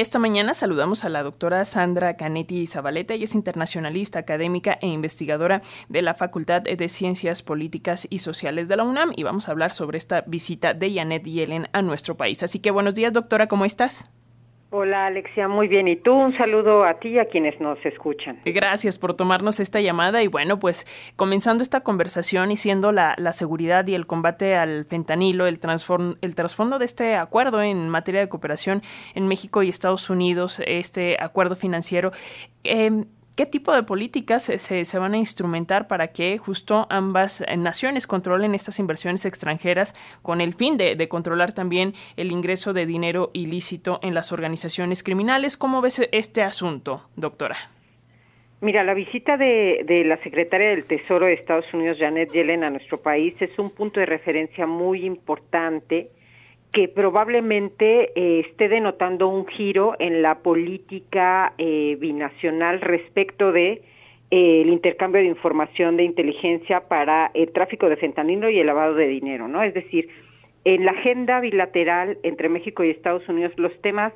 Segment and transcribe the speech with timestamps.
[0.00, 5.60] Esta mañana saludamos a la doctora Sandra Canetti Zabaleta, ella es internacionalista, académica e investigadora
[5.88, 9.72] de la Facultad de Ciencias Políticas y Sociales de la UNAM y vamos a hablar
[9.72, 12.44] sobre esta visita de Janet Yellen a nuestro país.
[12.44, 14.08] Así que buenos días, doctora, ¿cómo estás?
[14.70, 15.88] Hola Alexia, muy bien.
[15.88, 18.38] Y tú un saludo a ti y a quienes nos escuchan.
[18.44, 23.86] Gracias por tomarnos esta llamada y bueno, pues comenzando esta conversación y siendo la, seguridad
[23.86, 25.58] y el combate al fentanilo, el,
[26.20, 28.82] el trasfondo de este acuerdo en materia de cooperación
[29.14, 32.12] en México y Estados Unidos, este acuerdo financiero.
[32.64, 33.04] Eh,
[33.38, 38.52] ¿Qué tipo de políticas se, se, van a instrumentar para que justo ambas naciones controlen
[38.52, 44.12] estas inversiones extranjeras con el fin de, controlar también el ingreso de dinero ilícito en
[44.12, 45.56] las organizaciones criminales?
[45.56, 47.54] ¿Cómo ves este asunto, doctora?
[48.60, 52.70] Mira, la visita de, de, la secretaria del Tesoro de Estados Unidos, Janet Yellen, a
[52.70, 56.10] nuestro país es un punto de referencia muy importante
[56.72, 63.82] que probablemente eh, esté denotando un giro en la política eh, binacional respecto de
[64.30, 68.94] eh, el intercambio de información de inteligencia para el tráfico de fentanilo y el lavado
[68.94, 69.62] de dinero, ¿no?
[69.62, 70.10] Es decir,
[70.64, 74.12] en la agenda bilateral entre México y Estados Unidos los temas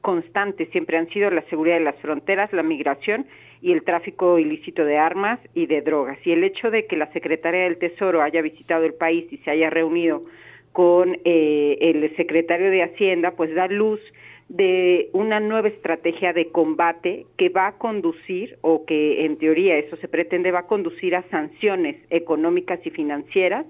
[0.00, 3.26] constantes siempre han sido la seguridad de las fronteras, la migración
[3.60, 6.18] y el tráfico ilícito de armas y de drogas.
[6.24, 9.50] Y el hecho de que la Secretaría del Tesoro haya visitado el país y se
[9.50, 10.24] haya reunido
[10.72, 14.00] con eh, el secretario de Hacienda, pues da luz
[14.48, 19.96] de una nueva estrategia de combate que va a conducir, o que en teoría eso
[19.96, 23.64] se pretende, va a conducir a sanciones económicas y financieras,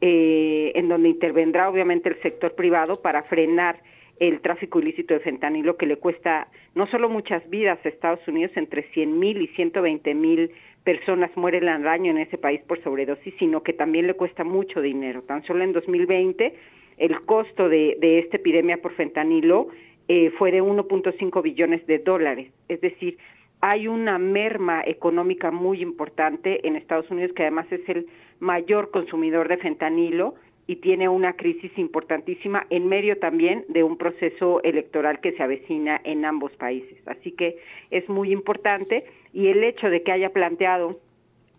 [0.00, 3.76] eh, en donde intervendrá obviamente el sector privado para frenar
[4.18, 8.52] el tráfico ilícito de fentanilo que le cuesta no solo muchas vidas a Estados Unidos,
[8.56, 10.50] entre 100 mil y 120 mil
[10.84, 14.80] personas mueren al año en ese país por sobredosis, sino que también le cuesta mucho
[14.80, 15.22] dinero.
[15.22, 16.54] Tan solo en 2020
[16.98, 19.68] el costo de, esta epidemia por fentanilo
[20.08, 22.52] eh, fue de 1.5 billones de dólares.
[22.68, 23.18] Es decir,
[23.60, 28.06] hay una merma económica muy importante en Estados Unidos, que además es el
[28.38, 30.34] mayor consumidor de fentanilo
[30.66, 36.00] y tiene una crisis importantísima en medio también de un proceso electoral que se avecina
[36.04, 36.98] en ambos países.
[37.06, 37.58] Así que
[37.90, 40.92] es muy importante y el hecho de que haya planteado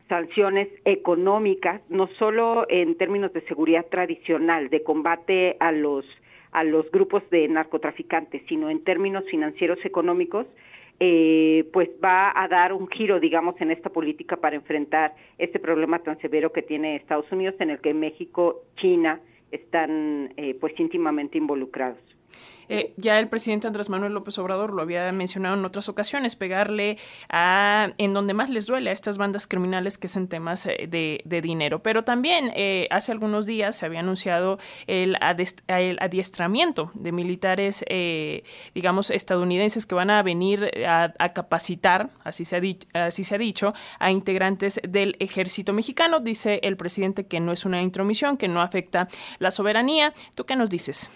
[0.10, 6.06] sanciones económicas, no solo en términos de seguridad tradicional, de combate a los
[6.54, 10.48] a los grupos de narcotraficantes, sino en términos financieros económicos,
[11.00, 16.00] eh, pues va a dar un giro, digamos, en esta política para enfrentar este problema
[16.00, 19.22] tan severo que tiene Estados Unidos, en el que México, China
[19.52, 22.17] están eh, pues íntimamente involucrados.
[22.70, 26.98] Eh, ya el presidente Andrés Manuel López Obrador lo había mencionado en otras ocasiones, pegarle
[27.30, 30.88] a en donde más les duele a estas bandas criminales que es en temas eh,
[30.88, 31.82] de, dinero.
[31.82, 37.86] Pero también eh, hace algunos días se había anunciado el, adiestramiento de militares,
[38.74, 43.74] digamos, estadounidenses que van a venir a, capacitar, así se, ha así se ha dicho,
[44.00, 46.20] a integrantes del ejército mexicano.
[46.20, 49.08] Dice el presidente que no es una intromisión, que no afecta
[49.40, 50.14] la soberanía.
[50.34, 51.12] ¿Tú qué nos dices?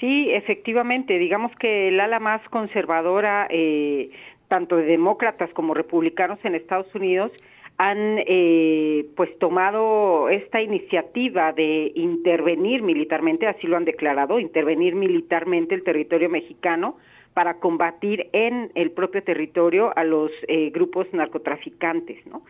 [0.00, 4.10] Sí, efectivamente, digamos que el ala más conservadora, eh,
[4.48, 7.32] tanto de demócratas como republicanos en Estados Unidos,
[7.78, 15.74] han eh, pues tomado esta iniciativa de intervenir militarmente, así lo han declarado, intervenir militarmente
[15.74, 16.96] el territorio mexicano
[17.34, 22.42] para combatir en el propio territorio a los eh, grupos narcotraficantes, ¿no?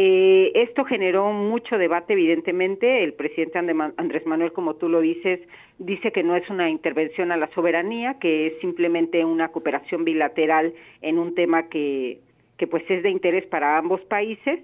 [0.00, 3.02] Eh, esto generó mucho debate, evidentemente.
[3.02, 5.40] El presidente Andrés Manuel, como tú lo dices,
[5.78, 10.72] dice que no es una intervención a la soberanía, que es simplemente una cooperación bilateral
[11.02, 12.20] en un tema que,
[12.58, 14.60] que pues es de interés para ambos países.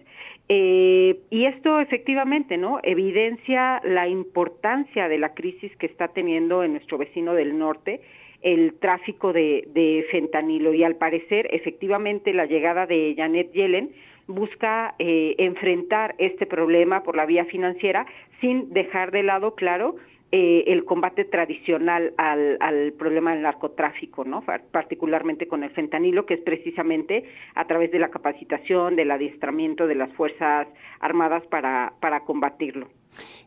[0.49, 2.78] Eh, y esto efectivamente, ¿no?
[2.84, 8.03] Evidencia la importancia de la crisis que está teniendo en nuestro vecino del norte
[8.43, 13.91] el tráfico de, de fentanilo y al parecer efectivamente la llegada de Janet Yellen
[14.27, 18.07] busca eh, enfrentar este problema por la vía financiera
[18.41, 19.97] sin dejar de lado, claro,
[20.33, 24.43] eh, el combate tradicional al, al, problema del narcotráfico, ¿no?
[24.73, 27.25] particularmente con el fentanilo, que es precisamente
[27.55, 30.67] a través de la capacitación, del adiestramiento de las Fuerzas
[30.99, 32.88] Armadas para, para combatirlo.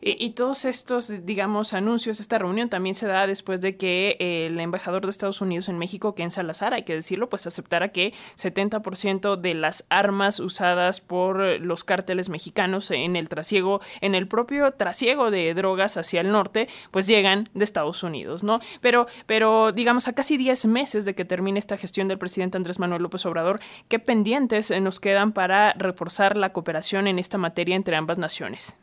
[0.00, 5.02] Y, todos estos, digamos, anuncios, esta reunión también se da después de que el embajador
[5.02, 9.54] de Estados Unidos en México, Ken Salazar, hay que decirlo, pues aceptara que 70% de
[9.54, 15.52] las armas usadas por los cárteles mexicanos en el trasiego, en el propio trasiego de
[15.54, 18.60] drogas hacia el norte, pues llegan de Estados Unidos, ¿no?
[18.80, 22.78] Pero, pero digamos, a casi 10 meses de que termine esta gestión del presidente Andrés
[22.78, 27.96] Manuel López Obrador, ¿qué pendientes nos quedan para reforzar la cooperación en esta materia entre
[27.96, 28.78] ambas naciones?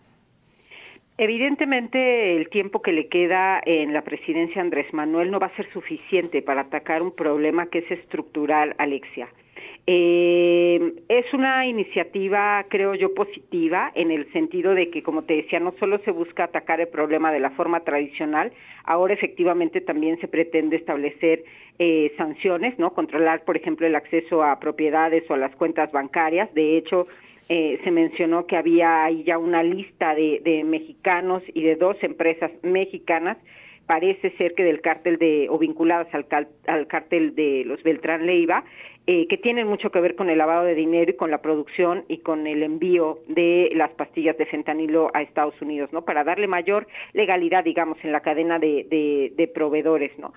[1.18, 5.72] Evidentemente, el tiempo que le queda en la presidencia Andrés Manuel no va a ser
[5.72, 9.30] suficiente para atacar un problema que es estructural, Alexia.
[9.88, 15.60] Eh, es una iniciativa, creo yo, positiva en el sentido de que, como te decía,
[15.62, 18.52] no solo se busca atacar el problema de la forma tradicional,
[18.84, 21.46] ahora efectivamente también se pretende establecer
[21.80, 22.94] eh, sanciones, ¿no?
[22.94, 26.54] Controlar, por ejemplo, el acceso a propiedades o a las cuentas bancarias.
[26.54, 27.08] De hecho,
[27.50, 31.98] eh, se mencionó que había ahí ya una lista de, de mexicanos y de dos
[32.02, 33.38] empresas mexicanas
[33.86, 36.26] parece ser que del cártel de o vinculadas al,
[36.68, 38.64] al cártel de los Beltrán Leiva
[39.08, 42.06] eh, que tienen mucho que ver con el lavado de dinero y con la producción
[42.08, 46.04] y con el envío de las pastillas de fentanilo a Estados Unidos, ¿no?
[46.04, 50.34] Para darle mayor legalidad, digamos, en la cadena de, de, proveedores, ¿no?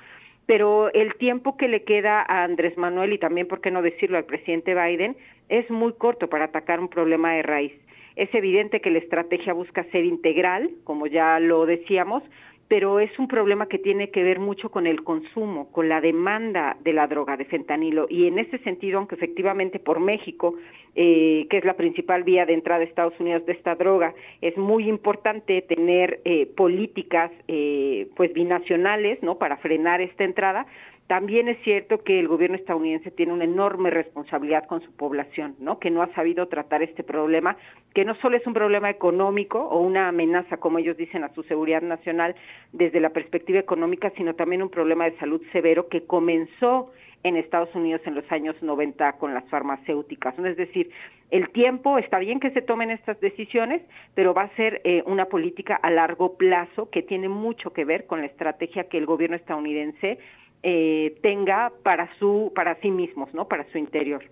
[0.48, 4.16] Pero el tiempo que le queda a Andrés Manuel y también, ¿por qué no decirlo,
[4.16, 5.14] al presidente Biden,
[5.50, 7.72] es muy corto para atacar un problema de raíz.
[8.16, 12.22] Es evidente que la estrategia busca ser integral, como ya lo decíamos,
[12.68, 16.76] pero es un problema que tiene que ver mucho con el consumo, con la demanda
[16.84, 18.06] de la droga, de fentanilo.
[18.10, 20.54] Y en ese sentido, aunque efectivamente por México,
[20.94, 24.56] eh, que es la principal vía de entrada a Estados Unidos de esta droga, es
[24.58, 29.38] muy importante tener eh, políticas eh, pues binacionales, ¿no?
[29.38, 30.66] Para frenar esta entrada,
[31.08, 35.78] también es cierto que el gobierno estadounidense tiene una enorme responsabilidad con su población, ¿no?
[35.78, 37.56] Que no ha sabido tratar este problema,
[37.94, 41.42] que no solo es un problema económico o una amenaza, como ellos dicen, a su
[41.44, 42.36] seguridad nacional
[42.74, 47.74] desde la perspectiva económica, sino también un problema de salud severo que comenzó en Estados
[47.74, 50.38] Unidos en los años 90 con las farmacéuticas.
[50.38, 50.90] Es decir,
[51.30, 53.80] el tiempo, está bien que se tomen estas decisiones,
[54.14, 58.06] pero va a ser eh, una política a largo plazo que tiene mucho que ver
[58.06, 60.18] con la estrategia que el gobierno estadounidense
[60.62, 63.48] eh, tenga para su para sí mismos, ¿no?
[63.48, 64.24] Para su interior.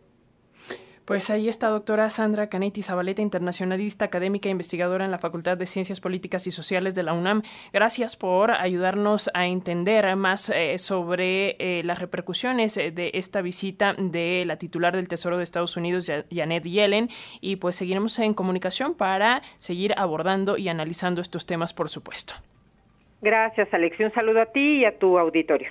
[1.07, 5.65] Pues ahí está doctora Sandra Canetti Zabaleta, internacionalista, académica e investigadora en la Facultad de
[5.65, 7.43] Ciencias Políticas y Sociales de la UNAM.
[7.73, 14.43] Gracias por ayudarnos a entender más eh, sobre eh, las repercusiones de esta visita de
[14.47, 17.09] la titular del Tesoro de Estados Unidos, Janet Yellen,
[17.41, 22.35] y pues seguiremos en comunicación para seguir abordando y analizando estos temas, por supuesto.
[23.23, 24.01] Gracias, Alex.
[24.01, 25.71] Un saludo a ti y a tu auditorio.